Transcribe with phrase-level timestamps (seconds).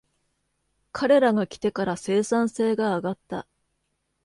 [0.93, 3.45] 彼らが来てから生産性が上がった